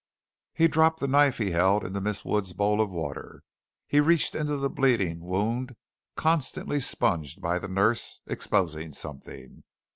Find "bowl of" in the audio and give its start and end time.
2.53-2.89